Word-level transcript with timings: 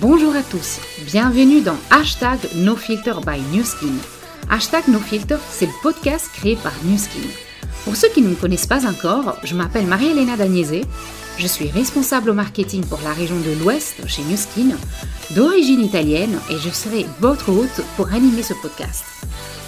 Bonjour 0.00 0.34
à 0.34 0.42
tous, 0.42 0.80
bienvenue 1.04 1.60
dans 1.60 1.76
Hashtag 1.90 2.38
NoFilter 2.56 3.14
by 3.26 3.40
Newskin. 3.52 3.92
Hashtag 4.48 4.88
NoFilter, 4.88 5.36
c'est 5.50 5.66
le 5.66 5.72
podcast 5.82 6.30
créé 6.32 6.56
par 6.56 6.72
Newskin. 6.84 7.28
Pour 7.84 7.94
ceux 7.94 8.08
qui 8.08 8.22
ne 8.22 8.28
me 8.28 8.34
connaissent 8.34 8.66
pas 8.66 8.86
encore, 8.86 9.36
je 9.44 9.54
m'appelle 9.54 9.86
Marie-Hélène 9.86 10.34
Dagnese, 10.36 10.86
je 11.36 11.46
suis 11.46 11.68
responsable 11.68 12.30
au 12.30 12.34
marketing 12.34 12.84
pour 12.86 13.00
la 13.04 13.12
région 13.12 13.36
de 13.36 13.62
l'Ouest 13.62 14.06
chez 14.08 14.22
Newskin, 14.22 14.76
d'origine 15.36 15.84
italienne 15.84 16.38
et 16.50 16.56
je 16.58 16.70
serai 16.70 17.04
votre 17.20 17.50
hôte 17.50 17.84
pour 17.96 18.12
animer 18.12 18.42
ce 18.42 18.54
podcast. 18.54 19.04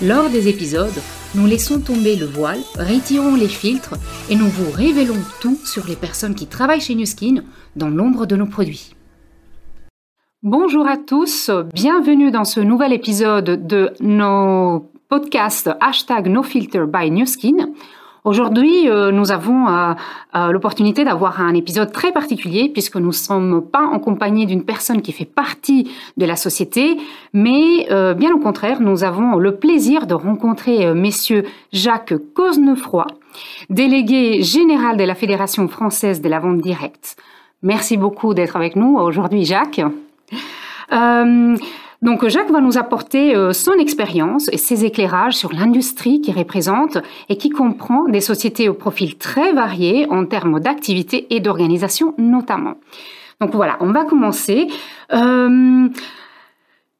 Lors 0.02 0.30
des 0.30 0.48
épisodes, 0.48 1.02
nous 1.34 1.46
laissons 1.46 1.80
tomber 1.80 2.16
le 2.16 2.26
voile, 2.26 2.60
retirons 2.76 3.34
les 3.34 3.48
filtres 3.48 3.94
et 4.30 4.36
nous 4.36 4.48
vous 4.48 4.70
révélons 4.70 5.22
tout 5.40 5.58
sur 5.64 5.86
les 5.86 5.96
personnes 5.96 6.34
qui 6.34 6.46
travaillent 6.46 6.80
chez 6.80 6.94
Newskin 6.94 7.44
dans 7.76 7.90
l'ombre 7.90 8.24
de 8.24 8.36
nos 8.36 8.46
produits. 8.46 8.94
Bonjour 10.44 10.86
à 10.86 10.98
tous, 10.98 11.50
bienvenue 11.72 12.30
dans 12.30 12.44
ce 12.44 12.60
nouvel 12.60 12.92
épisode 12.92 13.66
de 13.66 13.94
nos 14.00 14.90
podcasts 15.08 15.70
hashtag 15.80 16.28
NoFilter 16.28 16.84
by 16.86 17.10
Newskin. 17.10 17.70
Aujourd'hui, 18.24 18.90
euh, 18.90 19.10
nous 19.10 19.32
avons 19.32 19.66
euh, 19.68 19.94
euh, 20.34 20.52
l'opportunité 20.52 21.02
d'avoir 21.02 21.40
un 21.40 21.54
épisode 21.54 21.92
très 21.92 22.12
particulier 22.12 22.68
puisque 22.68 22.96
nous 22.96 23.06
ne 23.06 23.12
sommes 23.12 23.62
pas 23.62 23.86
en 23.86 23.98
compagnie 23.98 24.44
d'une 24.44 24.66
personne 24.66 25.00
qui 25.00 25.12
fait 25.12 25.24
partie 25.24 25.90
de 26.18 26.26
la 26.26 26.36
société, 26.36 26.98
mais 27.32 27.88
bien 28.14 28.34
au 28.34 28.38
contraire, 28.38 28.82
nous 28.82 29.02
avons 29.02 29.36
le 29.38 29.56
plaisir 29.56 30.06
de 30.06 30.12
rencontrer 30.12 30.92
messieurs 30.92 31.44
Jacques 31.72 32.12
Cosnefroy, 32.34 33.06
délégué 33.70 34.42
général 34.42 34.98
de 34.98 35.04
la 35.04 35.14
Fédération 35.14 35.68
française 35.68 36.20
de 36.20 36.28
la 36.28 36.38
vente 36.38 36.60
directe. 36.60 37.16
Merci 37.62 37.96
beaucoup 37.96 38.34
d'être 38.34 38.56
avec 38.56 38.76
nous 38.76 38.98
aujourd'hui, 38.98 39.46
Jacques. 39.46 39.80
Donc 42.04 42.28
Jacques 42.28 42.50
va 42.50 42.60
nous 42.60 42.76
apporter 42.76 43.34
euh, 43.34 43.54
son 43.54 43.72
expérience 43.78 44.50
et 44.52 44.58
ses 44.58 44.84
éclairages 44.84 45.36
sur 45.36 45.54
l'industrie 45.54 46.20
qu'il 46.20 46.36
représente 46.36 46.98
et 47.30 47.38
qui 47.38 47.48
comprend 47.48 48.04
des 48.04 48.20
sociétés 48.20 48.68
au 48.68 48.74
profil 48.74 49.16
très 49.16 49.54
varié 49.54 50.06
en 50.10 50.26
termes 50.26 50.60
d'activité 50.60 51.34
et 51.34 51.40
d'organisation 51.40 52.14
notamment. 52.18 52.74
Donc 53.40 53.54
voilà, 53.54 53.78
on 53.80 53.90
va 53.90 54.04
commencer. 54.04 54.68
Euh, 55.14 55.88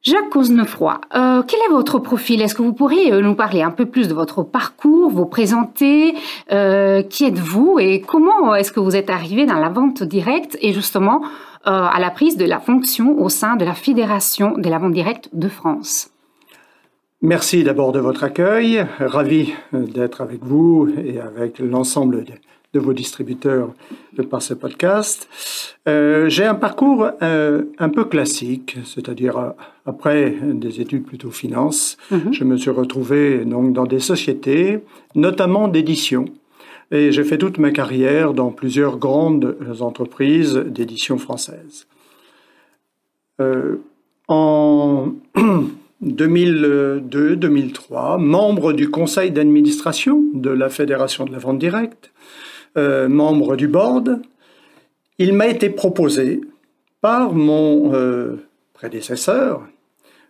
Jacques 0.05 0.29
Cosnefroy, 0.29 1.01
euh, 1.15 1.41
quel 1.47 1.59
est 1.61 1.71
votre 1.71 1.99
profil? 1.99 2.41
Est-ce 2.41 2.55
que 2.55 2.61
vous 2.61 2.73
pourriez 2.73 3.11
euh, 3.11 3.21
nous 3.21 3.35
parler 3.35 3.63
un 3.63 3.71
peu 3.71 3.87
plus 3.87 4.07
de 4.07 4.13
votre 4.13 4.43
parcours, 4.43 5.09
vous 5.09 5.25
présenter? 5.25 6.13
Qui 6.49 7.25
êtes-vous 7.25 7.79
et 7.79 8.01
comment 8.01 8.55
est-ce 8.55 8.71
que 8.71 8.79
vous 8.79 8.95
êtes 8.95 9.09
arrivé 9.09 9.45
dans 9.45 9.59
la 9.59 9.69
vente 9.69 10.03
directe 10.03 10.57
et 10.61 10.73
justement 10.73 11.21
euh, 11.67 11.71
à 11.71 11.99
la 11.99 12.11
prise 12.11 12.37
de 12.37 12.45
la 12.45 12.59
fonction 12.59 13.19
au 13.19 13.27
sein 13.27 13.55
de 13.55 13.65
la 13.65 13.73
Fédération 13.73 14.55
de 14.55 14.69
la 14.69 14.77
vente 14.77 14.93
directe 14.93 15.29
de 15.33 15.49
France? 15.49 16.11
Merci 17.23 17.63
d'abord 17.63 17.91
de 17.91 17.99
votre 17.99 18.23
accueil. 18.23 18.85
Ravi 18.99 19.55
euh, 19.73 19.87
d'être 19.87 20.21
avec 20.21 20.43
vous 20.43 20.87
et 21.03 21.19
avec 21.19 21.57
l'ensemble 21.57 22.23
de, 22.75 22.79
vos 22.79 22.93
distributeurs 22.93 23.73
par 24.29 24.41
ce 24.41 24.53
podcast. 24.53 25.29
Euh, 25.87 26.29
j'ai 26.29 26.45
un 26.45 26.55
parcours 26.55 27.09
un 27.21 27.89
peu 27.89 28.05
classique, 28.05 28.77
c'est-à-dire 28.83 29.53
après 29.85 30.35
des 30.43 30.81
études 30.81 31.03
plutôt 31.03 31.31
finance, 31.31 31.97
mhm. 32.11 32.33
je 32.33 32.43
me 32.43 32.57
suis 32.57 32.71
retrouvé 32.71 33.45
donc 33.45 33.73
dans 33.73 33.85
des 33.85 33.99
sociétés, 33.99 34.79
notamment 35.15 35.67
d'édition, 35.67 36.25
et 36.91 37.11
j'ai 37.11 37.23
fait 37.23 37.37
toute 37.37 37.57
ma 37.57 37.71
carrière 37.71 38.33
dans 38.33 38.51
plusieurs 38.51 38.97
grandes 38.97 39.57
entreprises 39.81 40.55
d'édition 40.55 41.17
française. 41.17 41.87
Euh, 43.41 43.77
en 44.27 45.11
2002-2003, 46.03 48.19
membre 48.19 48.73
du 48.73 48.89
conseil 48.89 49.31
d'administration 49.31 50.25
de 50.33 50.49
la 50.49 50.67
Fédération 50.69 51.23
de 51.25 51.31
la 51.31 51.39
vente 51.39 51.59
directe, 51.59 52.11
euh, 52.77 53.07
membre 53.07 53.55
du 53.55 53.67
board, 53.67 54.21
il 55.17 55.33
m'a 55.33 55.47
été 55.47 55.69
proposé 55.69 56.41
par 57.01 57.33
mon 57.33 57.93
euh, 57.93 58.35
prédécesseur, 58.73 59.67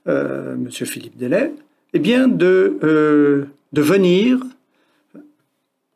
M. 0.08 0.68
Philippe 0.70 1.18
Delay, 1.18 1.52
eh 1.94 2.00
bien 2.00 2.28
de, 2.28 2.78
de 3.74 3.82
venir 3.82 4.40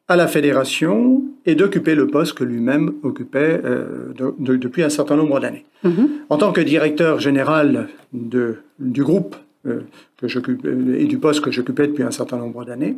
à 0.09 0.15
la 0.15 0.27
fédération 0.27 1.23
et 1.45 1.55
d'occuper 1.55 1.95
le 1.95 2.07
poste 2.07 2.33
que 2.33 2.43
lui-même 2.43 2.93
occupait 3.03 3.61
euh, 3.63 4.11
depuis 4.39 4.83
un 4.83 4.89
certain 4.89 5.15
nombre 5.15 5.39
d'années. 5.39 5.65
Mm-hmm. 5.85 6.07
En 6.29 6.37
tant 6.37 6.51
que 6.51 6.61
directeur 6.61 7.19
général 7.19 7.87
de, 8.11 8.57
du 8.79 9.03
groupe 9.03 9.35
euh, 9.35 9.39
que 9.63 9.83
euh, 10.67 10.95
et 10.97 11.05
du 11.05 11.17
poste 11.17 11.41
que 11.41 11.51
j'occupais 11.51 11.87
depuis 11.87 12.03
un 12.03 12.11
certain 12.11 12.37
nombre 12.37 12.65
d'années, 12.65 12.95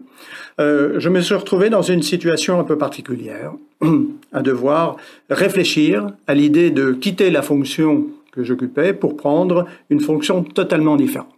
je 0.59 1.09
me 1.09 1.21
suis 1.21 1.35
retrouvé 1.35 1.69
dans 1.69 1.81
une 1.81 2.03
situation 2.03 2.59
un 2.59 2.63
peu 2.63 2.77
particulière, 2.77 3.53
à 4.31 4.41
devoir 4.41 4.97
réfléchir 5.29 6.07
à 6.27 6.33
l'idée 6.33 6.69
de 6.69 6.91
quitter 6.91 7.31
la 7.31 7.41
fonction 7.41 8.07
que 8.31 8.43
j'occupais 8.43 8.93
pour 8.93 9.17
prendre 9.17 9.65
une 9.89 9.99
fonction 9.99 10.43
totalement 10.43 10.95
différente. 10.95 11.35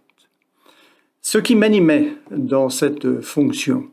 Ce 1.22 1.38
qui 1.38 1.56
m'animait 1.56 2.12
dans 2.30 2.68
cette 2.68 3.22
fonction, 3.22 3.88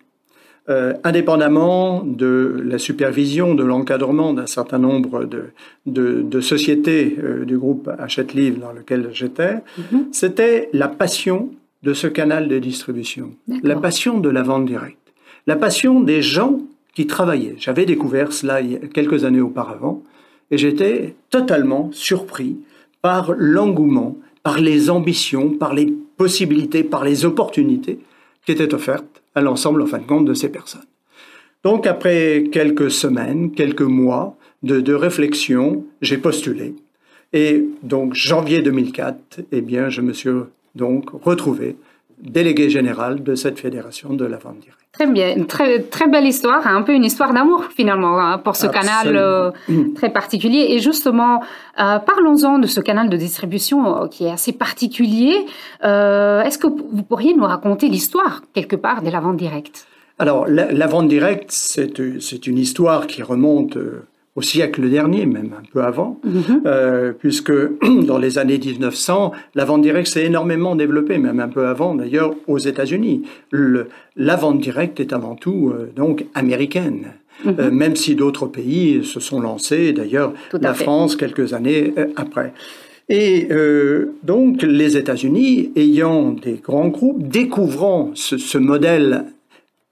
euh, 0.70 0.94
indépendamment 1.04 2.04
de 2.04 2.62
la 2.64 2.78
supervision, 2.78 3.56
de 3.56 3.64
l'encadrement 3.64 4.32
d'un 4.32 4.46
certain 4.46 4.78
nombre 4.78 5.26
de, 5.26 5.52
de, 5.88 6.40
sociétés 6.40 7.18
euh, 7.18 7.46
du 7.46 7.58
groupe 7.58 7.90
Hachette 7.98 8.36
Livre 8.36 8.60
dans 8.60 8.72
lequel 8.72 9.10
j'étais, 9.12 9.56
mhm. 9.78 10.10
c'était 10.12 10.70
la 10.72 10.88
passion 10.88 11.50
de 11.82 11.94
ce 11.94 12.06
canal 12.06 12.48
de 12.48 12.60
distribution, 12.60 13.32
la 13.64 13.76
passion 13.76 14.20
de 14.20 14.30
la 14.30 14.44
vente 14.44 14.66
directe, 14.68 15.14
la 15.48 15.56
passion 15.56 16.00
des 16.00 16.22
gens 16.22 16.60
qui 16.94 17.08
travaillaient. 17.08 17.56
J'avais 17.58 17.86
découvert 17.86 18.32
cela 18.32 18.62
il 18.62 18.72
y 18.74 18.76
a 18.76 18.80
quelques 18.80 19.26
années 19.26 19.42
auparavant 19.42 20.04
et 20.52 20.60
j'étais 20.60 21.16
totalement 21.32 21.90
surpris 21.92 22.58
par 23.02 23.34
l'engouement, 23.36 24.16
par 24.44 24.60
les 24.60 24.92
ambitions, 24.92 25.50
par 25.50 25.74
les 25.74 25.92
possibilités, 26.18 26.84
par 26.84 27.04
les 27.04 27.26
opportunités 27.26 27.98
qui 28.46 28.52
étaient 28.52 28.76
offertes 28.76 29.21
à 29.36 29.42
l'ensemble, 29.42 29.82
en 29.82 29.86
fin 29.86 30.00
de 30.00 30.06
compte, 30.06 30.26
de 30.26 30.34
ces 30.34 30.50
personnes. 30.50 30.86
Donc, 31.64 31.86
après 31.88 32.46
quelques 32.52 32.92
semaines, 32.92 33.52
quelques 33.52 33.82
mois 33.82 34.38
de, 34.64 34.94
réflexion, 34.94 35.86
j'ai 36.02 36.18
postulé. 36.18 36.76
Et 37.34 37.66
donc, 37.84 38.14
janvier 38.14 38.62
2004, 38.62 39.42
eh 39.52 39.62
bien, 39.62 39.90
je 39.90 40.02
me 40.02 40.14
suis 40.14 40.30
donc 40.76 41.10
retrouvé 41.12 41.76
délégué 42.22 42.70
général 42.70 43.24
de 43.24 43.36
cette 43.36 43.60
fédération 43.60 44.14
de 44.14 44.26
la 44.26 44.38
vente 44.38 44.60
directe. 44.60 44.78
Très 44.92 45.08
bien, 45.08 45.44
très, 45.46 45.80
très 45.80 46.08
belle 46.08 46.26
histoire, 46.28 46.68
hein. 46.68 46.76
un 46.76 46.82
peu 46.82 46.94
une 46.94 47.06
histoire 47.06 47.34
d'amour 47.34 47.66
finalement 47.76 48.20
hein, 48.20 48.38
pour 48.38 48.56
ce 48.56 48.68
canal 48.68 49.16
euh, 49.16 49.52
très 49.96 50.12
particulier. 50.12 50.68
Et 50.70 50.80
justement, 50.80 51.42
euh, 51.80 51.98
parlons-en 52.00 52.60
de 52.60 52.68
ce 52.68 52.82
canal 52.82 53.10
de 53.10 53.16
distribution 53.16 54.04
euh, 54.04 54.08
qui 54.08 54.26
est 54.26 54.32
assez 54.32 54.52
particulier. 54.52 55.46
Est-ce 55.82 56.58
que 56.58 56.68
vous 56.68 57.04
pourriez 57.04 57.34
nous 57.34 57.46
raconter 57.46 57.88
l'histoire 57.88 58.42
quelque 58.54 58.76
part 58.76 59.02
de 59.02 59.10
la 59.10 59.22
vente 59.22 59.38
directe 59.38 59.88
Alors, 60.20 60.48
la, 60.48 60.72
la 60.72 60.88
vente 60.88 61.08
directe, 61.08 61.52
c'est 61.52 62.48
une 62.48 62.58
histoire 62.58 63.08
qui 63.08 63.24
remonte 63.24 63.78
au 64.36 64.42
siècle 64.42 64.90
dernier, 64.90 65.26
même 65.26 65.54
un 65.58 65.64
peu 65.74 65.84
avant, 65.84 66.20
mhm. 66.24 66.62
euh, 66.66 67.12
puisque 67.12 67.52
dans 68.06 68.18
les 68.18 68.38
années 68.38 68.58
1900, 68.58 69.34
la 69.56 69.66
vente 69.66 69.82
directe 69.82 70.08
s'est 70.08 70.26
énormément 70.26 70.76
développée, 70.76 71.18
même 71.18 71.40
un 71.40 71.50
peu 71.50 71.68
avant 71.68 71.96
d'ailleurs 71.96 72.34
aux 72.48 72.58
États-Unis. 72.58 73.24
La 73.52 74.36
vente 74.36 74.60
directe 74.60 75.00
est 75.00 75.12
avant 75.14 75.36
tout 75.36 75.74
euh, 75.74 75.92
donc 75.96 76.26
américaine. 76.34 77.14
Mhm. 77.44 77.56
Euh, 77.60 77.72
même 77.72 77.96
si 77.96 78.16
d'autres 78.16 78.46
pays 78.46 79.04
se 79.04 79.20
sont 79.20 79.42
lancés, 79.42 79.94
d'ailleurs 79.94 80.34
la 80.54 80.74
France 80.74 81.16
quelques 81.16 81.54
années 81.54 81.94
après. 82.16 82.54
Et 83.10 83.50
donc 84.24 84.62
les 84.62 84.96
États-Unis, 84.96 85.72
ayant 85.76 86.32
des 86.32 86.62
grands 86.64 86.88
groupes, 86.88 87.28
découvrant 87.28 88.12
ce, 88.14 88.38
ce 88.38 88.58
modèle 88.58 89.26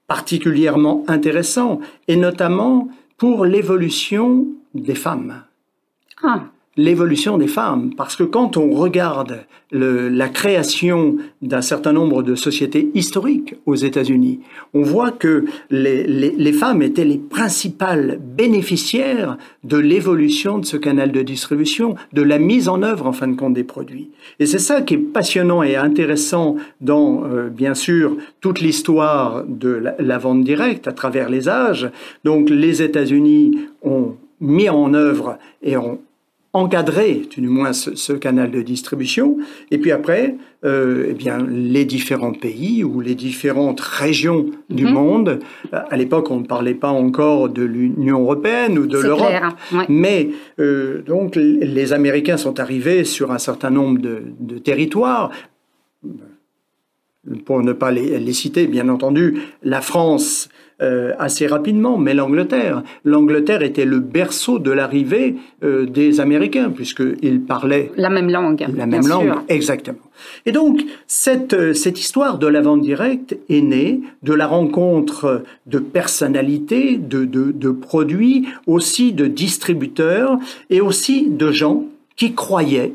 particulièrement 0.06 1.04
intéressant, 1.06 1.80
et 2.08 2.16
notamment 2.16 2.88
pour 3.20 3.44
l'évolution 3.44 4.46
des 4.72 4.94
femmes. 4.94 5.44
Ah. 6.22 6.44
L'évolution 6.76 7.36
des 7.36 7.48
femmes, 7.48 7.90
parce 7.96 8.14
que 8.14 8.22
quand 8.22 8.56
on 8.56 8.70
regarde 8.70 9.40
la 9.72 10.28
création 10.28 11.16
d'un 11.42 11.62
certain 11.62 11.92
nombre 11.92 12.22
de 12.22 12.36
sociétés 12.36 12.90
historiques 12.94 13.56
aux 13.66 13.74
États-Unis, 13.74 14.38
on 14.72 14.82
voit 14.82 15.10
que 15.10 15.46
les, 15.70 16.52
femmes 16.52 16.82
étaient 16.82 17.04
les 17.04 17.18
principales 17.18 18.20
bénéficiaires 18.20 19.36
de 19.64 19.78
l'évolution 19.78 20.58
de 20.58 20.64
ce 20.64 20.76
canal 20.76 21.10
de 21.10 21.22
distribution, 21.22 21.96
de 22.12 22.22
la 22.22 22.38
mise 22.38 22.68
en 22.68 22.82
œuvre 22.82 23.06
en 23.06 23.12
fin 23.12 23.26
de 23.26 23.36
compte 23.36 23.54
des 23.54 23.64
produits. 23.64 24.10
Et 24.38 24.46
c'est 24.46 24.60
ça 24.60 24.80
qui 24.80 24.94
est 24.94 24.98
passionnant 24.98 25.64
et 25.64 25.74
intéressant 25.74 26.54
dans, 26.80 27.24
euh, 27.24 27.48
bien 27.48 27.74
sûr, 27.74 28.16
toute 28.40 28.60
l'histoire 28.60 29.44
de 29.44 29.70
la, 29.70 29.96
la 29.98 30.18
vente 30.18 30.44
directe 30.44 30.86
à 30.86 30.92
travers 30.92 31.30
les 31.30 31.48
âges. 31.48 31.90
Donc 32.22 32.48
les 32.48 32.80
États-Unis 32.80 33.58
ont 33.82 34.14
mis 34.40 34.68
en 34.68 34.94
œuvre 34.94 35.38
et 35.62 35.76
ont 35.76 35.98
encadrer, 36.52 37.22
du 37.30 37.48
moins, 37.48 37.72
ce, 37.72 38.12
canal 38.12 38.50
de 38.50 38.62
distribution. 38.62 39.36
Et 39.70 39.78
puis 39.78 39.92
après, 39.92 40.36
euh, 40.64 41.06
eh 41.08 41.14
bien, 41.14 41.38
les 41.48 41.84
différents 41.84 42.32
pays 42.32 42.82
ou 42.82 43.00
les 43.00 43.14
différentes 43.14 43.80
régions 43.80 44.46
du 44.68 44.84
mhm. 44.84 44.92
monde. 44.92 45.38
À 45.72 45.96
l'époque, 45.96 46.30
on 46.30 46.40
ne 46.40 46.46
parlait 46.46 46.74
pas 46.74 46.90
encore 46.90 47.48
de 47.48 47.62
l'Union 47.62 48.20
européenne 48.20 48.78
ou 48.78 48.86
de 48.86 48.98
l'Europe. 48.98 49.32
Mais 49.88 50.30
euh, 50.58 51.02
donc, 51.02 51.36
les 51.36 51.92
Américains 51.92 52.36
sont 52.36 52.58
arrivés 52.58 53.04
sur 53.04 53.30
un 53.30 53.38
certain 53.38 53.70
nombre 53.70 54.00
de, 54.00 54.22
de 54.40 54.58
territoires 54.58 55.30
pour 57.44 57.62
ne 57.62 57.72
pas 57.72 57.90
les, 57.90 58.32
citer, 58.32 58.66
bien 58.66 58.88
entendu, 58.88 59.42
la 59.62 59.80
France 59.80 60.48
euh, 60.82 61.12
assez 61.18 61.46
rapidement, 61.46 61.98
mais 61.98 62.14
l'Angleterre. 62.14 62.82
L'Angleterre 63.04 63.62
était 63.62 63.84
le 63.84 63.98
berceau 63.98 64.58
de 64.58 64.70
l'arrivée 64.70 65.36
euh, 65.62 65.84
des 65.84 66.20
Américains, 66.20 66.70
puisqu'ils 66.70 67.42
parlaient 67.42 67.92
la 67.96 68.08
même 68.08 68.30
langue. 68.30 68.66
La 68.74 68.86
même 68.86 69.06
langue, 69.06 69.32
exactement. 69.48 69.98
Et 70.46 70.52
donc, 70.52 70.82
cette, 71.06 71.52
euh, 71.52 71.74
cette 71.74 72.00
histoire 72.00 72.38
de 72.38 72.46
la 72.46 72.60
vente 72.60 72.82
directe 72.82 73.36
est 73.48 73.60
née 73.60 74.00
de 74.22 74.32
la 74.32 74.46
rencontre 74.46 75.42
de 75.66 75.78
personnalités, 75.78 76.96
de, 76.96 77.24
de, 77.24 77.52
de 77.52 77.70
produits, 77.70 78.46
aussi 78.66 79.12
de 79.12 79.26
distributeurs, 79.26 80.38
et 80.70 80.80
aussi 80.80 81.28
de 81.28 81.52
gens 81.52 81.84
qui 82.16 82.34
croyaient 82.34 82.94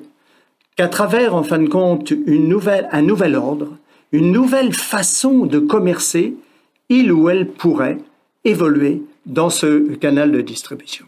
qu'à 0.76 0.88
travers, 0.88 1.36
en 1.36 1.44
fin 1.44 1.60
de 1.60 1.68
compte, 1.68 2.12
une 2.12 2.48
nouvelle, 2.48 2.88
un 2.92 3.02
nouvel 3.02 3.36
ordre, 3.36 3.78
une 4.12 4.32
nouvelle 4.32 4.74
façon 4.74 5.46
de 5.46 5.60
commercer, 5.60 6.36
il 6.90 7.12
ou 7.12 7.30
elle 7.30 7.48
pourrait 7.48 7.98
évoluer 8.44 9.02
dans 9.26 9.50
ce 9.50 9.94
canal 9.96 10.32
de 10.32 10.42
distribution. 10.42 11.06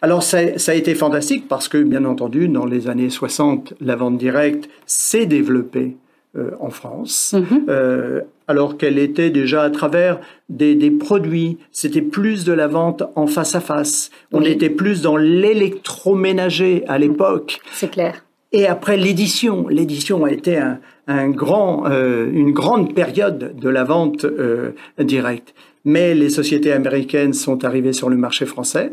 Alors 0.00 0.22
ça, 0.22 0.38
a 0.38 0.74
été 0.74 0.94
fantastique 0.94 1.48
parce 1.48 1.68
que, 1.68 1.78
bien 1.78 2.04
entendu, 2.04 2.48
dans 2.48 2.66
les 2.66 2.88
années 2.88 3.10
60, 3.10 3.74
la 3.80 3.96
vente 3.96 4.16
directe 4.16 4.68
s'est 4.86 5.26
développée 5.26 5.96
euh, 6.36 6.50
en 6.60 6.70
France, 6.70 7.34
mhm. 7.36 7.64
euh, 7.68 8.20
alors 8.46 8.76
qu'elle 8.76 8.98
était 8.98 9.30
déjà 9.30 9.62
à 9.62 9.70
travers 9.70 10.20
des, 10.48 10.90
produits, 10.90 11.58
c'était 11.72 12.02
plus 12.02 12.44
de 12.44 12.52
la 12.52 12.68
vente 12.68 13.02
en 13.16 13.26
face 13.26 13.54
à 13.56 13.60
face, 13.60 14.10
on 14.30 14.42
était 14.42 14.70
plus 14.70 15.02
dans 15.02 15.16
l'électroménager 15.16 16.84
à 16.86 16.98
l'époque. 16.98 17.60
C'est 17.72 17.90
clair. 17.90 18.24
Et 18.52 18.66
après 18.66 18.96
l'édition, 18.96 19.68
l'édition 19.68 20.24
a 20.24 20.32
été 20.32 20.58
un, 21.06 21.28
grand, 21.28 21.86
euh, 21.86 22.30
une 22.32 22.52
grande 22.52 22.94
période 22.94 23.54
de 23.58 23.68
la 23.68 23.84
vente 23.84 24.24
euh, 24.24 24.72
directe. 24.98 25.54
Mais 25.84 26.14
les 26.14 26.30
sociétés 26.30 26.72
américaines 26.72 27.34
sont 27.34 27.64
arrivées 27.64 27.92
sur 27.92 28.08
le 28.08 28.16
marché 28.16 28.46
français. 28.46 28.92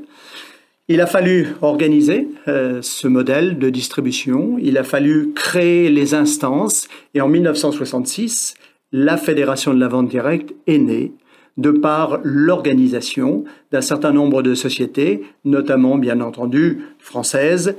Il 0.87 1.01
a 1.01 1.07
fallu 1.07 1.47
organiser 1.61 2.27
euh, 2.47 2.79
ce 2.81 3.07
modèle 3.07 3.57
de 3.57 3.69
distribution. 3.69 4.57
Il 4.61 4.77
a 4.77 4.83
fallu 4.83 5.31
créer 5.33 5.89
les 5.89 6.13
instances. 6.13 6.87
Et 7.13 7.21
en 7.21 7.29
1966, 7.29 8.55
la 8.91 9.17
Fédération 9.17 9.73
de 9.73 9.79
la 9.79 9.87
vente 9.87 10.09
directe 10.09 10.53
est 10.67 10.77
née 10.77 11.13
de 11.57 11.71
par 11.71 12.19
l'organisation 12.23 13.45
d'un 13.71 13.81
certain 13.81 14.11
nombre 14.11 14.43
de 14.43 14.53
sociétés, 14.53 15.23
notamment 15.45 15.97
bien 15.97 16.19
entendu 16.19 16.81
françaises 16.99 17.77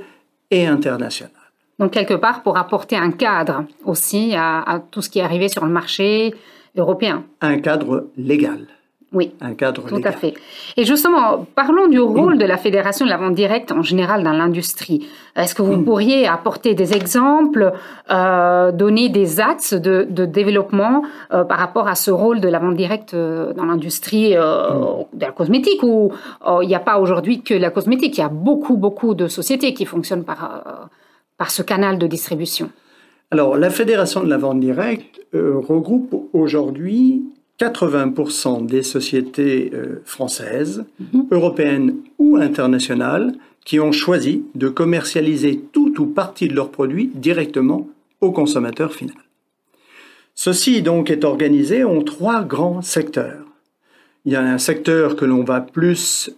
et 0.49 0.65
internationales. 0.65 1.36
Donc 1.79 1.91
quelque 1.91 2.15
part 2.15 2.41
pour 2.41 2.57
apporter 2.57 2.95
un 2.95 3.11
cadre 3.11 3.65
aussi 3.85 4.33
à, 4.35 4.81
tout 4.91 5.01
ce 5.01 5.09
qui 5.09 5.19
est 5.19 5.23
arrivé 5.23 5.47
sur 5.47 5.65
le 5.65 5.71
marché 5.71 6.33
européen. 6.75 7.23
Un 7.41 7.59
cadre 7.59 8.07
légal. 8.17 8.67
Oui, 9.13 9.31
un 9.39 9.53
cadre 9.53 9.87
tout 9.87 10.01
à 10.03 10.11
fait. 10.11 10.33
Et 10.75 10.83
justement, 10.83 11.45
parlons 11.55 11.87
du 11.87 11.97
rôle 11.97 12.37
de 12.37 12.43
la 12.43 12.57
Fédération 12.57 13.05
de 13.05 13.09
la 13.09 13.15
vente 13.15 13.35
directe 13.35 13.71
en 13.71 13.81
général 13.81 14.21
dans 14.21 14.33
l'industrie. 14.33 15.07
Est-ce 15.37 15.55
que 15.55 15.61
vous 15.61 15.77
mm. 15.77 15.85
pourriez 15.85 16.27
apporter 16.27 16.73
des 16.73 16.93
exemples, 16.93 17.71
euh, 18.11 18.73
donner 18.73 19.07
des 19.07 19.39
axes 19.39 19.73
de, 19.73 20.03
développement 20.25 21.03
euh, 21.31 21.45
par 21.45 21.57
rapport 21.57 21.87
à 21.87 21.95
ce 21.95 22.11
rôle 22.11 22.41
de 22.41 22.49
la 22.49 22.59
vente 22.59 22.75
directe 22.75 23.13
euh, 23.13 23.53
dans 23.53 23.63
l'industrie 23.63 24.35
mm. 24.35 25.05
de 25.13 25.21
la 25.21 25.31
cosmétique 25.31 25.83
où 25.83 26.11
il 26.61 26.67
n'y 26.67 26.75
a 26.75 26.81
pas 26.81 26.99
aujourd'hui 26.99 27.41
que 27.41 27.53
la 27.53 27.69
cosmétique, 27.69 28.17
il 28.17 28.21
y 28.21 28.25
a 28.25 28.29
beaucoup, 28.29 28.75
beaucoup 28.75 29.13
de 29.13 29.29
sociétés 29.29 29.73
qui 29.73 29.85
fonctionnent 29.85 30.25
par 30.25 30.89
par 31.37 31.51
ce 31.51 31.61
canal 31.61 31.97
de 31.97 32.07
distribution 32.07 32.71
Alors, 33.31 33.57
la 33.57 33.69
Fédération 33.69 34.23
de 34.23 34.29
la 34.29 34.37
vente 34.37 34.59
directe 34.59 35.21
euh, 35.33 35.57
regroupe 35.57 36.29
aujourd'hui 36.33 37.23
80% 37.59 38.65
des 38.65 38.83
sociétés 38.83 39.71
euh, 39.73 40.01
françaises, 40.05 40.85
mhm. 40.99 41.27
européennes 41.31 41.95
ou 42.19 42.37
internationales 42.37 43.33
qui 43.65 43.79
ont 43.79 43.91
choisi 43.91 44.45
de 44.55 44.69
commercialiser 44.69 45.59
tout 45.71 45.99
ou 45.99 46.05
partie 46.05 46.47
de 46.47 46.55
leurs 46.55 46.71
produits 46.71 47.11
directement 47.15 47.89
au 48.21 48.31
consommateur 48.31 48.93
final. 48.93 49.17
Ceci 50.35 50.81
donc 50.81 51.09
est 51.09 51.25
organisé 51.25 51.83
en 51.83 52.01
trois 52.01 52.43
grands 52.43 52.81
secteurs. 52.81 53.43
Il 54.25 54.33
y 54.33 54.35
a 54.35 54.41
un 54.41 54.57
secteur 54.57 55.15
que 55.15 55.25
l'on 55.25 55.43
va 55.43 55.61
plus 55.61 56.29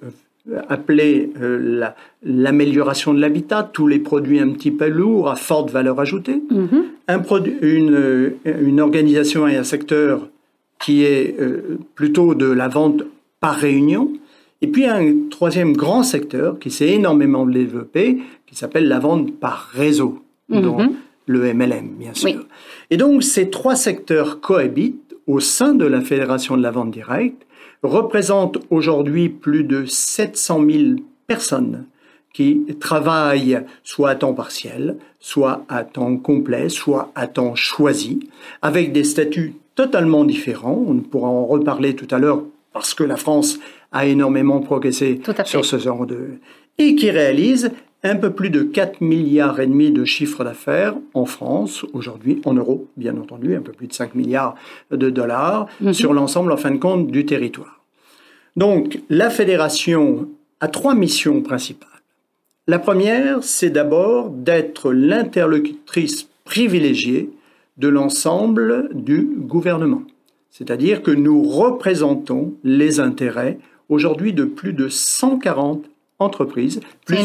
appelé 0.68 1.32
euh, 1.42 1.90
l'amélioration 2.24 3.14
de 3.14 3.20
l'habitat, 3.20 3.70
tous 3.72 3.88
les 3.88 4.00
produits 4.00 4.40
un 4.40 4.50
petit 4.50 4.72
peu 4.72 4.88
lourds 4.88 5.30
à 5.30 5.36
forte 5.36 5.72
valeur 5.72 6.00
ajoutée, 6.00 6.42
mhm. 6.50 6.84
un 7.08 7.22
une, 7.62 7.94
euh, 7.94 8.30
une, 8.46 8.80
organisation 8.82 9.48
et 9.48 9.56
un 9.56 9.64
secteur 9.64 10.28
qui 10.80 11.04
est 11.04 11.40
euh, 11.40 11.78
plutôt 11.96 12.36
de 12.36 12.46
la 12.46 12.68
vente 12.68 13.04
par 13.40 13.56
réunion, 13.56 14.12
et 14.62 14.68
puis 14.68 14.86
un 14.86 15.14
troisième 15.30 15.74
grand 15.74 16.04
secteur 16.04 16.60
qui 16.60 16.72
s'est 16.72 16.90
énormément 16.90 17.46
développé, 17.46 18.20
qui 18.46 18.56
s'appelle 18.56 18.88
la 18.88 19.00
vente 19.00 19.36
par 19.40 19.70
réseau, 19.74 20.20
mhm. 20.50 20.92
le 21.26 21.54
MLM 21.54 21.90
bien 21.98 22.14
sûr. 22.14 22.46
Et 22.90 22.98
donc 22.98 23.24
ces 23.24 23.50
trois 23.50 23.76
secteurs 23.76 24.42
cohabitent 24.42 25.16
au 25.28 25.40
sein 25.40 25.76
de 25.76 25.86
la 25.86 26.02
Fédération 26.02 26.58
de 26.58 26.64
la 26.64 26.72
vente 26.72 26.92
directe 26.92 27.46
représente 27.84 28.60
aujourd'hui 28.70 29.30
plus 29.30 29.64
de 29.64 29.86
700 29.86 30.66
000 30.70 30.84
personnes 31.28 31.86
qui 32.34 32.66
travaillent 32.80 33.62
soit 33.84 34.12
à 34.12 34.16
temps 34.16 34.34
partiel, 34.34 34.98
soit 35.20 35.66
à 35.68 35.84
temps 35.84 36.18
complet, 36.18 36.70
soit 36.70 37.12
à 37.16 37.28
temps 37.28 37.56
choisi, 37.56 38.30
avec 38.62 38.92
des 38.92 39.04
statuts 39.04 39.56
totalement 39.76 40.26
différents. 40.26 40.84
On 40.88 41.00
pourra 41.00 41.30
en 41.30 41.46
reparler 41.46 41.96
tout 41.96 42.08
à 42.12 42.20
l'heure 42.20 42.44
parce 42.74 42.94
que 42.94 43.04
la 43.04 43.18
France 43.18 43.60
a 43.92 44.06
énormément 44.06 44.60
progressé 44.60 45.20
sur 45.46 45.66
ce 45.66 45.80
genre 45.80 46.06
de... 46.06 46.40
et 46.78 46.96
qui 46.96 47.10
réalisent 47.10 47.72
un 48.04 48.16
peu 48.16 48.32
plus 48.32 48.50
de 48.50 48.64
4 48.64 49.02
milliards 49.02 49.60
et 49.60 49.68
demi 49.68 49.92
de 49.92 50.06
chiffre 50.06 50.44
d'affaires 50.44 50.96
en 51.14 51.26
France 51.26 51.86
aujourd'hui, 51.94 52.42
en 52.46 52.54
euros 52.54 52.88
bien 52.96 53.18
entendu, 53.18 53.56
un 53.56 53.62
peu 53.62 53.72
plus 53.72 53.88
de 53.88 53.94
5 53.94 54.16
milliards 54.16 54.56
de 54.92 55.10
dollars 55.10 55.68
mhm. 55.82 55.94
sur 55.94 56.14
l'ensemble 56.14 56.52
en 56.52 56.58
fin 56.58 56.72
de 56.72 56.78
compte 56.78 57.08
du 57.08 57.26
territoire. 57.26 57.82
Donc 58.56 59.00
la 59.10 59.30
fédération 59.30 60.30
a 60.60 60.68
trois 60.68 60.96
missions 60.96 61.42
principales. 61.42 61.90
La 62.68 62.80
première, 62.80 63.44
c'est 63.44 63.70
d'abord 63.70 64.30
d'être 64.30 64.92
l'interlocutrice 64.92 66.30
privilégiée 66.46 67.32
de 67.78 67.88
l'ensemble 67.88 68.90
du 68.94 69.28
gouvernement. 69.38 70.04
C'est-à-dire 70.52 71.02
que 71.02 71.12
nous 71.12 71.44
représentons 71.44 72.54
les 72.64 73.00
intérêts 73.00 73.58
aujourd'hui 73.88 74.34
de 74.34 74.44
plus 74.44 74.74
de 74.74 74.88
140 74.88 75.86
entreprises, 76.20 76.82
plus 77.06 77.18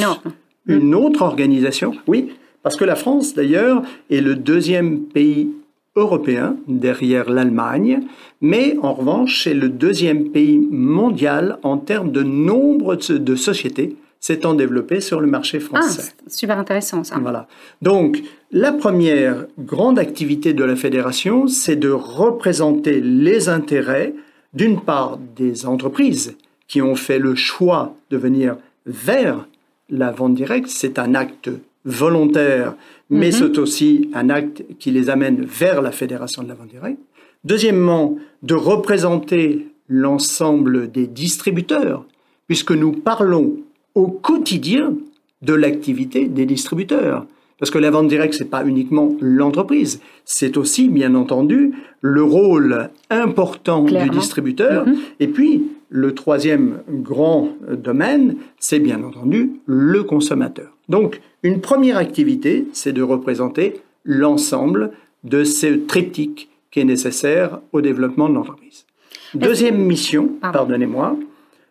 une 0.67 0.91
mm. 0.91 0.95
autre 0.95 1.23
organisation. 1.23 1.93
Oui, 2.07 2.31
parce 2.63 2.77
que 2.77 2.85
la 2.85 2.97
France, 2.97 3.35
d'ailleurs, 3.35 3.83
est 4.11 4.21
le 4.21 4.37
deuxième 4.37 5.01
pays 5.01 5.51
européen 5.97 6.57
derrière 6.67 7.31
l'Allemagne, 7.31 8.01
mais 8.41 8.77
en 8.83 8.95
revanche, 8.95 9.45
c'est 9.45 9.55
le 9.55 9.69
deuxième 9.69 10.31
pays 10.31 10.59
mondial 10.71 11.59
en 11.63 11.79
termes 11.79 12.11
de 12.11 12.23
nombre 12.23 12.97
de 12.97 13.37
sociétés 13.37 13.97
s'étant 14.25 14.55
développées 14.55 15.03
sur 15.03 15.21
le 15.21 15.27
marché 15.27 15.61
français. 15.61 16.15
Ah, 16.19 16.23
super 16.29 16.59
intéressant 16.59 17.05
ça. 17.05 17.19
Voilà. 17.19 17.47
Donc, 17.83 18.23
la 18.53 18.73
première 18.73 19.45
grande 19.59 19.99
activité 19.99 20.55
de 20.55 20.65
la 20.65 20.77
fédération, 20.77 21.47
c'est 21.47 21.77
de 21.77 21.91
représenter 21.91 23.03
les 23.03 23.51
intérêts, 23.51 24.15
d'une 24.55 24.81
part, 24.81 25.19
des 25.37 25.67
entreprises 25.67 26.39
qui 26.69 26.81
ont 26.81 26.97
fait 26.97 27.19
le 27.19 27.35
choix 27.35 27.95
de 28.09 28.17
venir 28.17 28.57
vers 28.87 29.47
la 29.95 30.11
vente 30.11 30.35
directe, 30.35 30.69
c'est 30.69 30.99
un 30.99 31.15
acte 31.15 31.51
volontaire, 31.85 32.75
mais 33.11 33.29
mhm. 33.29 33.33
c'est 33.33 33.59
aussi 33.59 34.11
un 34.15 34.31
acte 34.31 34.65
qui 34.79 34.91
les 34.91 35.11
amène 35.11 35.45
vers 35.45 35.83
la 35.83 35.93
fédération 35.93 36.43
de 36.43 36.49
la 36.49 36.55
vente 36.55 36.69
directe. 36.69 36.99
Deuxièmement, 37.45 38.17
de 38.43 38.55
représenter 38.55 39.69
l'ensemble 39.89 40.91
des 40.91 41.07
distributeurs, 41.07 42.07
puisque 42.47 42.73
nous 42.73 42.93
parlons 42.93 43.57
au 43.95 44.09
quotidien 44.09 44.95
de 45.43 45.55
l'activité 45.55 46.27
des 46.27 46.47
distributeurs. 46.47 47.27
Parce 47.59 47.71
que 47.71 47.79
la 47.79 47.91
vente 47.91 48.09
directe, 48.09 48.35
c'est 48.35 48.51
pas 48.51 48.65
uniquement 48.65 49.15
l'entreprise, 49.21 50.01
c'est 50.25 50.57
aussi, 50.57 50.89
bien 50.89 51.15
entendu, 51.15 51.73
le 52.01 52.23
rôle 52.23 52.91
important 53.11 53.85
du 53.85 54.11
distributeur. 54.11 54.87
Mhm. 54.87 54.97
Et 55.21 55.29
puis, 55.29 55.63
le 55.95 56.13
troisième 56.13 56.83
grand 56.89 57.51
domaine, 57.71 58.35
c'est 58.59 58.81
bien 58.81 59.05
entendu 59.05 59.61
le 59.65 60.03
consommateur. 60.03 60.77
Donc, 60.89 61.21
une 61.45 61.61
première 61.61 61.99
activité, 61.99 62.67
c'est 62.73 62.93
de 62.93 63.01
représenter 63.01 63.75
l'ensemble 64.05 64.91
de 65.23 65.45
ce 65.45 65.67
triptyque 65.87 66.49
qui 66.73 66.81
est 66.81 66.85
nécessaire 66.85 67.61
au 67.71 67.81
développement 67.81 68.29
de 68.29 68.35
l'entreprise. 68.35 68.87
Deuxième 69.35 69.79
mission, 69.79 70.31
pardonnez-moi, 70.41 71.17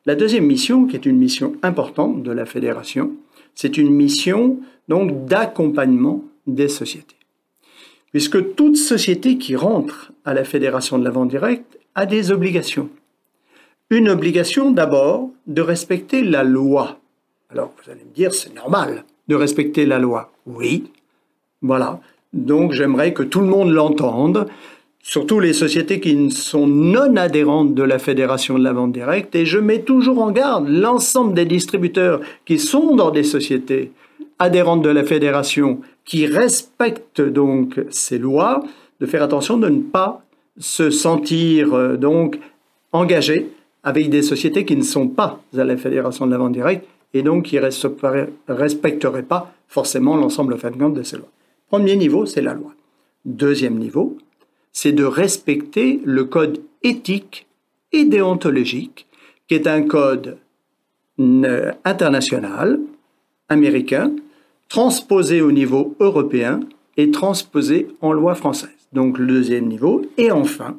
la 0.05 0.15
deuxième 0.15 0.45
mission, 0.45 0.85
qui 0.85 0.95
est 0.95 1.05
une 1.05 1.17
mission 1.17 1.57
importante 1.61 2.23
de 2.23 2.31
la 2.31 2.45
fédération, 2.45 3.11
c'est 3.55 3.77
une 3.77 3.93
mission 3.93 4.57
donc 4.87 5.25
d'accompagnement 5.25 6.23
des 6.47 6.69
sociétés. 6.69 7.17
Puisque 8.11 8.55
toute 8.55 8.77
société 8.77 9.37
qui 9.37 9.57
rentre 9.57 10.13
à 10.23 10.33
la 10.33 10.45
fédération 10.45 10.97
de 10.97 11.03
la 11.03 11.09
vente 11.09 11.27
directe 11.27 11.77
a 11.93 12.05
des 12.05 12.31
obligations. 12.31 12.89
Une 13.93 14.09
obligation 14.09 14.71
d'abord 14.71 15.29
de 15.45 15.61
respecter 15.61 16.23
la 16.23 16.43
loi. 16.43 16.97
Alors 17.51 17.71
vous 17.77 17.91
allez 17.91 18.01
me 18.03 18.15
dire, 18.15 18.33
c'est 18.33 18.55
normal 18.55 19.03
de 19.27 19.35
respecter 19.35 19.85
la 19.85 19.99
loi. 19.99 20.31
Oui, 20.47 20.85
voilà. 21.61 21.99
Donc 22.33 22.71
j'aimerais 22.71 23.13
que 23.13 23.21
tout 23.21 23.41
le 23.41 23.45
monde 23.45 23.69
l'entende, 23.69 24.47
surtout 25.03 25.39
les 25.39 25.53
sociétés 25.53 25.99
qui 25.99 26.31
sont 26.31 26.65
non 26.65 27.15
adhérentes 27.17 27.75
de 27.75 27.83
la 27.83 27.99
Fédération 27.99 28.57
de 28.57 28.63
la 28.63 28.73
vente 28.73 28.93
directe, 28.93 29.35
et 29.35 29.45
je 29.45 29.59
mets 29.59 29.83
toujours 29.83 30.23
en 30.23 30.31
garde 30.31 30.67
l'ensemble 30.67 31.35
des 31.35 31.45
distributeurs 31.45 32.19
qui 32.45 32.57
sont 32.57 32.95
dans 32.95 33.11
des 33.11 33.23
sociétés 33.23 33.91
adhérentes 34.39 34.81
de 34.81 34.89
la 34.89 35.03
Fédération, 35.03 35.81
qui 36.03 36.25
respectent 36.25 37.21
donc 37.21 37.79
ces 37.91 38.17
lois, 38.17 38.63
de 38.99 39.05
faire 39.05 39.21
attention 39.21 39.57
de 39.57 39.69
ne 39.69 39.81
pas 39.81 40.23
se 40.57 40.89
sentir 40.89 41.75
euh, 41.75 41.95
donc 41.95 42.39
engagés 42.91 43.51
avec 43.83 44.09
des 44.09 44.21
sociétés 44.21 44.65
qui 44.65 44.75
ne 44.75 44.83
sont 44.83 45.07
pas 45.07 45.41
à 45.57 45.63
la 45.63 45.77
Fédération 45.77 46.25
de 46.25 46.31
la 46.31 46.37
vente 46.37 46.53
directe 46.53 46.87
et 47.13 47.21
donc 47.21 47.45
qui 47.45 47.57
ne 47.57 48.53
respecteraient 48.53 49.23
pas 49.23 49.53
forcément 49.67 50.15
l'ensemble 50.15 50.57
de 50.57 51.03
ces 51.03 51.17
lois. 51.17 51.29
Premier 51.69 51.95
niveau, 51.95 52.25
c'est 52.25 52.41
la 52.41 52.53
loi. 52.53 52.73
Deuxième 53.25 53.77
niveau, 53.77 54.17
c'est 54.71 54.91
de 54.91 55.03
respecter 55.03 56.01
le 56.03 56.25
code 56.25 56.61
éthique 56.81 57.47
et 57.91 58.05
déontologique, 58.05 59.07
qui 59.47 59.55
est 59.55 59.67
un 59.67 59.83
code 59.83 60.37
euh, 61.19 61.71
international, 61.85 62.79
américain, 63.49 64.11
transposé 64.67 65.41
au 65.41 65.51
niveau 65.51 65.95
européen 65.99 66.61
et 66.97 67.11
transposé 67.11 67.87
en 68.01 68.11
loi 68.11 68.35
française. 68.35 68.71
Donc 68.93 69.17
le 69.17 69.27
deuxième 69.27 69.67
niveau. 69.67 70.01
Et 70.17 70.31
enfin, 70.31 70.77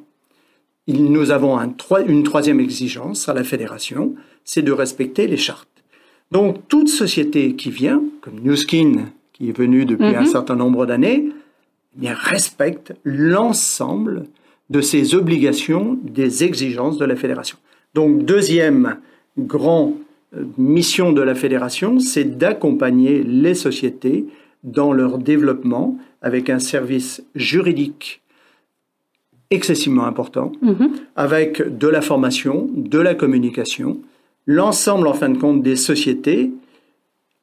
nous 0.88 1.30
avons 1.30 1.58
une 2.06 2.22
troisième 2.22 2.60
exigence 2.60 3.28
à 3.28 3.34
la 3.34 3.44
fédération, 3.44 4.14
c'est 4.44 4.62
de 4.62 4.72
respecter 4.72 5.26
les 5.26 5.36
chartes. 5.36 5.68
Donc 6.30 6.68
toute 6.68 6.88
société 6.88 7.54
qui 7.54 7.70
vient, 7.70 8.02
comme 8.20 8.40
Newskin 8.40 9.06
qui 9.34 9.48
est 9.48 9.56
venu 9.56 9.84
depuis 9.84 10.14
un 10.14 10.22
mhm. 10.22 10.26
certain 10.26 10.56
nombre 10.56 10.86
d'années, 10.86 11.28
eh 12.02 12.08
respecte 12.12 12.94
l'ensemble 13.04 14.24
de 14.70 14.80
ses 14.80 15.14
obligations, 15.14 15.98
des 16.02 16.44
exigences 16.44 16.98
de 16.98 17.04
la 17.04 17.16
fédération. 17.16 17.58
Donc, 17.94 18.24
deuxième 18.24 18.96
grande 19.38 19.94
euh, 20.34 20.44
mission 20.56 21.12
de 21.12 21.20
la 21.20 21.34
fédération, 21.34 21.98
c'est 22.00 22.38
d'accompagner 22.38 23.22
les 23.22 23.54
sociétés 23.54 24.24
dans 24.62 24.92
leur 24.92 25.18
développement 25.18 25.98
avec 26.22 26.48
un 26.48 26.58
service 26.58 27.22
juridique 27.34 28.22
excessivement 29.54 30.04
important, 30.04 30.52
mhm. 30.62 30.90
avec 31.16 31.76
de 31.78 31.88
la 31.88 32.00
formation, 32.00 32.68
de 32.74 32.98
la 32.98 33.14
communication, 33.14 34.00
l'ensemble 34.46 35.06
en 35.06 35.14
fin 35.14 35.30
de 35.30 35.38
compte 35.38 35.62
des 35.62 35.76
sociétés 35.76 36.50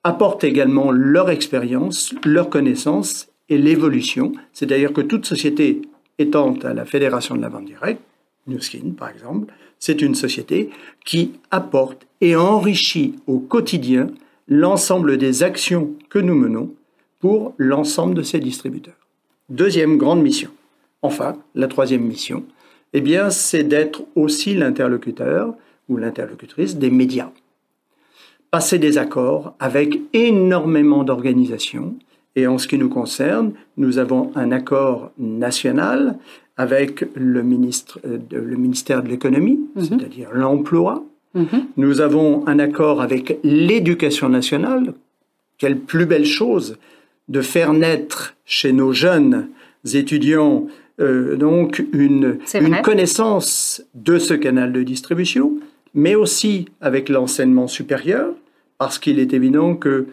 apportent 0.03 0.43
également 0.43 0.91
leur 0.91 1.29
expérience, 1.29 2.13
leur 2.25 2.49
connaissance 2.49 3.29
et 3.49 3.57
l'évolution. 3.57 4.33
C'est-à-dire 4.53 4.93
que 4.93 5.01
toute 5.01 5.25
société 5.25 5.81
étant 6.17 6.53
à 6.63 6.73
la 6.73 6.85
Fédération 6.85 7.35
de 7.35 7.41
la 7.41 7.49
vente 7.49 7.65
directe, 7.65 8.01
Newskin 8.47 8.93
par 8.97 9.09
exemple, 9.09 9.53
c'est 9.79 10.01
une 10.01 10.15
société 10.15 10.69
qui 11.05 11.33
apporte 11.49 12.07
et 12.21 12.35
enrichit 12.35 13.15
au 13.27 13.39
quotidien 13.39 14.07
l'ensemble 14.47 15.17
des 15.17 15.43
actions 15.43 15.91
que 16.09 16.19
nous 16.19 16.35
menons 16.35 16.71
pour 17.19 17.53
l'ensemble 17.57 18.15
de 18.15 18.23
ses 18.23 18.39
distributeurs. 18.39 18.95
Deuxième 19.49 19.97
grande 19.97 20.21
mission. 20.21 20.51
Enfin, 21.01 21.37
la 21.55 21.67
troisième 21.67 22.03
mission, 22.03 22.43
eh 22.93 23.01
bien, 23.01 23.29
c'est 23.29 23.63
d'être 23.63 24.03
aussi 24.15 24.53
l'interlocuteur 24.53 25.53
ou 25.89 25.97
l'interlocutrice 25.97 26.77
des 26.77 26.91
médias 26.91 27.31
passer 28.51 28.77
des 28.77 28.97
accords 28.97 29.55
avec 29.59 29.97
énormément 30.13 31.03
d'organisations. 31.03 31.95
Et 32.35 32.47
en 32.47 32.57
ce 32.57 32.67
qui 32.67 32.77
nous 32.77 32.89
concerne, 32.89 33.53
nous 33.77 33.97
avons 33.97 34.31
un 34.35 34.51
accord 34.51 35.11
national 35.17 36.17
avec 36.57 37.05
le, 37.15 37.41
ministre, 37.43 37.99
euh, 38.05 38.19
le 38.29 38.55
ministère 38.57 39.01
de 39.03 39.09
l'économie, 39.09 39.59
mhm. 39.75 39.83
c'est-à-dire 39.83 40.29
l'emploi. 40.33 41.03
Mhm. 41.33 41.47
Nous 41.77 42.01
avons 42.01 42.45
un 42.47 42.59
accord 42.59 43.01
avec 43.01 43.39
l'éducation 43.43 44.29
nationale. 44.29 44.93
Quelle 45.57 45.79
plus 45.79 46.05
belle 46.05 46.25
chose 46.25 46.77
de 47.29 47.41
faire 47.41 47.73
naître 47.73 48.35
chez 48.45 48.73
nos 48.73 48.91
jeunes 48.91 49.47
étudiants 49.93 50.67
euh, 50.99 51.35
donc 51.35 51.83
une, 51.93 52.39
une 52.53 52.81
connaissance 52.81 53.83
de 53.95 54.19
ce 54.19 54.33
canal 54.33 54.73
de 54.73 54.83
distribution, 54.83 55.53
mais 55.93 56.15
aussi 56.15 56.67
avec 56.79 57.09
l'enseignement 57.09 57.67
supérieur, 57.67 58.33
parce 58.77 58.99
qu'il 58.99 59.19
est 59.19 59.33
évident 59.33 59.75
que 59.75 60.07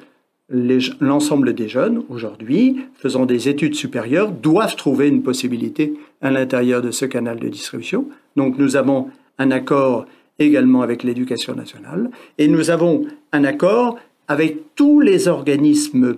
l'ensemble 1.00 1.52
des 1.52 1.68
jeunes, 1.68 2.02
aujourd'hui, 2.08 2.78
faisant 2.94 3.26
des 3.26 3.48
études 3.48 3.74
supérieures, 3.74 4.30
doivent 4.30 4.76
trouver 4.76 5.08
une 5.08 5.22
possibilité 5.22 5.94
à 6.22 6.30
l'intérieur 6.30 6.80
de 6.80 6.90
ce 6.90 7.04
canal 7.04 7.38
de 7.38 7.48
distribution. 7.48 8.06
Donc 8.36 8.58
nous 8.58 8.76
avons 8.76 9.08
un 9.38 9.50
accord 9.50 10.06
également 10.38 10.82
avec 10.82 11.02
l'éducation 11.02 11.54
nationale 11.54 12.10
et 12.38 12.48
nous 12.48 12.70
avons 12.70 13.06
un 13.32 13.44
accord 13.44 13.98
avec 14.26 14.74
tous 14.74 15.00
les 15.00 15.28
organismes 15.28 16.16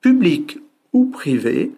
publics 0.00 0.58
ou 0.92 1.06
privés 1.06 1.70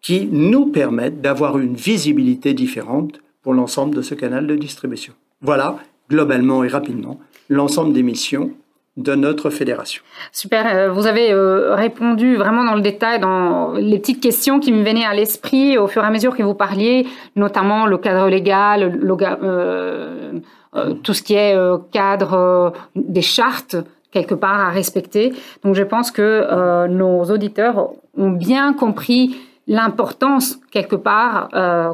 qui 0.00 0.28
nous 0.30 0.66
permettent 0.66 1.20
d'avoir 1.20 1.58
une 1.58 1.74
visibilité 1.74 2.54
différente 2.54 3.20
pour 3.42 3.54
l'ensemble 3.54 3.94
de 3.94 4.02
ce 4.02 4.14
canal 4.14 4.46
de 4.46 4.54
distribution. 4.54 5.12
Voilà, 5.40 5.76
globalement 6.10 6.64
et 6.64 6.68
rapidement, 6.68 7.18
l'ensemble 7.48 7.92
des 7.92 8.02
missions 8.02 8.52
de 8.98 9.14
notre 9.14 9.48
fédération. 9.48 10.02
Super, 10.32 10.66
euh, 10.66 10.90
vous 10.90 11.06
avez 11.06 11.30
euh, 11.32 11.74
répondu 11.76 12.36
vraiment 12.36 12.64
dans 12.64 12.74
le 12.74 12.80
détail 12.80 13.20
dans 13.20 13.74
les 13.74 13.98
petites 14.00 14.20
questions 14.20 14.58
qui 14.58 14.72
me 14.72 14.82
venaient 14.82 15.04
à 15.04 15.14
l'esprit 15.14 15.78
au 15.78 15.86
fur 15.86 16.02
et 16.02 16.06
à 16.06 16.10
mesure 16.10 16.36
que 16.36 16.42
vous 16.42 16.54
parliez, 16.54 17.06
notamment 17.36 17.86
le 17.86 17.96
cadre 17.96 18.28
légal, 18.28 19.00
euh, 19.22 20.32
tout 21.04 21.14
ce 21.14 21.22
qui 21.22 21.34
est 21.34 21.56
cadre 21.92 22.72
des 22.94 23.22
chartes 23.22 23.76
quelque 24.10 24.34
part 24.34 24.60
à 24.60 24.70
respecter. 24.70 25.32
Donc 25.62 25.74
je 25.74 25.82
pense 25.82 26.10
que 26.10 26.86
nos 26.88 27.24
auditeurs 27.24 27.90
ont 28.16 28.30
bien 28.30 28.72
compris 28.72 29.36
l'importance 29.68 30.58
quelque 30.70 30.96
part 30.96 31.50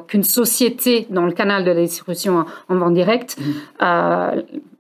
qu'une 0.07 0.23
société 0.23 1.07
dans 1.11 1.26
le 1.26 1.33
canal 1.33 1.64
de 1.64 1.71
la 1.71 1.81
distribution 1.81 2.47
en, 2.69 2.76
vente 2.76 2.95
directe, 2.95 3.37
mmh. 3.38 3.85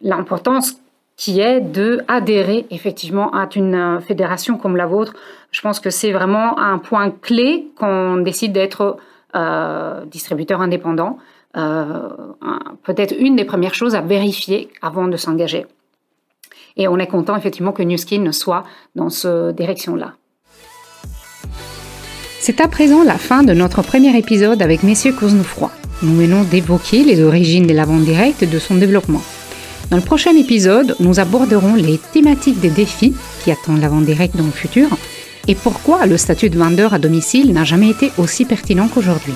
l'importance 0.00 0.78
qui 1.16 1.40
est 1.40 1.60
de 1.60 2.00
adhérer 2.08 2.66
effectivement 2.70 3.32
à 3.32 3.48
une 3.54 3.74
euh, 3.74 4.00
fédération 4.00 4.58
comme 4.58 4.76
la 4.76 4.86
vôtre. 4.86 5.14
Je 5.50 5.60
pense 5.60 5.78
que 5.78 5.90
c'est 5.90 6.12
vraiment 6.12 6.58
un 6.58 6.78
point 6.78 7.10
clé 7.10 7.70
quand 7.76 7.88
on 7.88 8.16
décide 8.16 8.52
d'être 8.52 8.96
euh, 9.36 10.04
distributeur 10.06 10.60
indépendant. 10.60 11.18
Euh, 11.56 12.08
Peut-être 12.82 13.14
une 13.18 13.36
des 13.36 13.44
premières 13.44 13.74
choses 13.74 13.94
à 13.94 14.00
vérifier 14.02 14.68
avant 14.82 15.08
de 15.08 15.16
s'engager. 15.16 15.66
Et 16.76 16.88
on 16.88 16.98
est 16.98 17.06
content 17.06 17.36
effectivement 17.36 17.72
que 17.72 17.82
Newskin 17.82 18.30
soit 18.32 18.64
dans 18.94 19.08
cette 19.08 19.54
direction-là. 19.54 20.14
C'est 22.46 22.60
à 22.60 22.68
présent 22.68 23.02
la 23.02 23.16
fin 23.16 23.42
de 23.42 23.54
notre 23.54 23.80
premier 23.80 24.14
épisode 24.18 24.60
avec 24.60 24.82
Messieurs 24.82 25.14
Cousnoufroy. 25.14 25.70
Nous 26.02 26.14
venons 26.14 26.42
d'évoquer 26.42 27.02
les 27.02 27.22
origines 27.22 27.66
de 27.66 27.72
la 27.72 27.86
vente 27.86 28.04
directe 28.04 28.42
et 28.42 28.46
de 28.46 28.58
son 28.58 28.74
développement. 28.74 29.22
Dans 29.88 29.96
le 29.96 30.02
prochain 30.02 30.36
épisode, 30.36 30.94
nous 31.00 31.20
aborderons 31.20 31.74
les 31.74 31.96
thématiques 31.96 32.60
des 32.60 32.68
défis 32.68 33.14
qui 33.42 33.50
attendent 33.50 33.80
la 33.80 33.88
vente 33.88 34.04
directe 34.04 34.36
dans 34.36 34.44
le 34.44 34.50
futur 34.50 34.88
et 35.48 35.54
pourquoi 35.54 36.04
le 36.04 36.18
statut 36.18 36.50
de 36.50 36.58
vendeur 36.58 36.92
à 36.92 36.98
domicile 36.98 37.50
n'a 37.54 37.64
jamais 37.64 37.88
été 37.88 38.12
aussi 38.18 38.44
pertinent 38.44 38.88
qu'aujourd'hui. 38.88 39.32